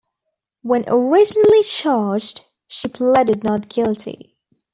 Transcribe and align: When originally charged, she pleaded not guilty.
When 0.63 0.83
originally 0.87 1.61
charged, 1.61 2.41
she 2.67 2.87
pleaded 2.87 3.43
not 3.43 3.69
guilty. 3.69 4.35